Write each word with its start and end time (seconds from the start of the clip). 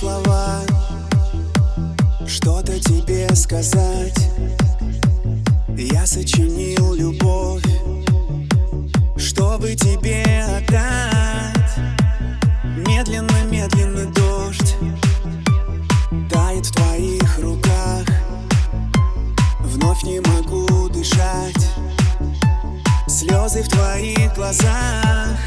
слова. 0.00 0.62
Что-то 2.26 2.80
тебе 2.80 3.28
сказать. 3.34 4.18
Я 5.76 6.06
сочинил 6.06 6.94
любовь 6.94 7.64
Чтобы 9.18 9.74
тебе 9.74 10.24
отдать. 10.42 11.76
Медленно, 12.86 13.44
медленно 13.50 14.06
дождь 14.12 14.76
Тает 16.30 16.64
в 16.64 16.72
твоих 16.72 17.38
руках. 17.38 18.06
Вновь 19.60 20.02
не 20.04 20.20
могу 20.20 20.88
дышать. 20.88 21.66
Слезы 23.06 23.62
в 23.62 23.68
твоих 23.68 24.34
глазах 24.34 25.39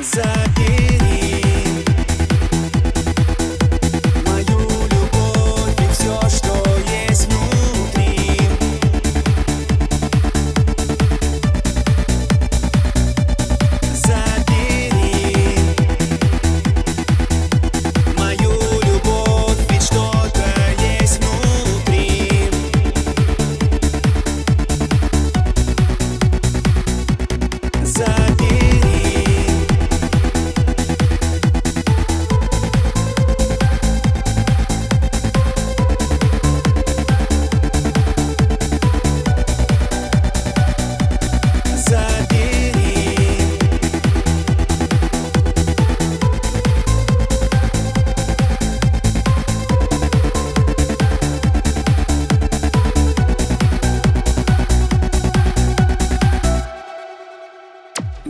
Забери 0.00 1.13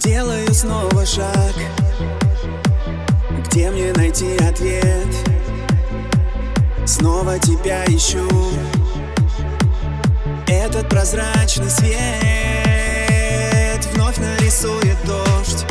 Делаю 0.00 0.52
снова 0.54 1.04
шаг. 1.04 1.54
Где 3.44 3.70
мне 3.70 3.92
найти 3.92 4.34
ответ? 4.36 5.06
Снова 6.86 7.38
тебя 7.38 7.84
ищу. 7.84 8.26
Этот 10.46 10.88
прозрачный 10.88 11.68
свет 11.68 12.00
Вновь 13.92 14.16
нарисует 14.16 14.96
дождь. 15.04 15.66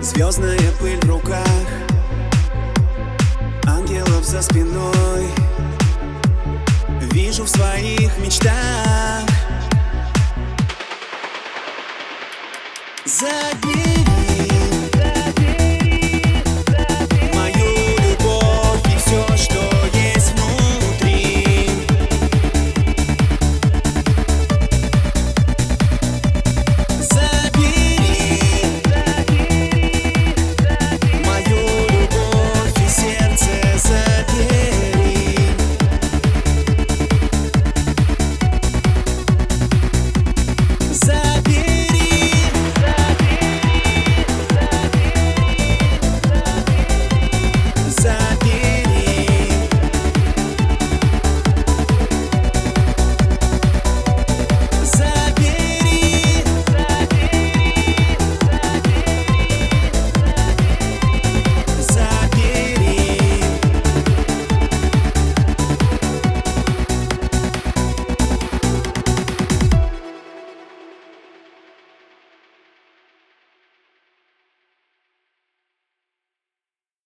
Звездная 0.00 0.72
пыль 0.80 0.98
в 1.00 1.10
руках. 1.10 1.68
Ангелов 3.66 4.24
за 4.24 4.40
спиной. 4.40 5.26
Вижу 7.12 7.44
в 7.44 7.50
своих 7.50 8.18
мечтах 8.18 9.31
Забей 13.11 13.80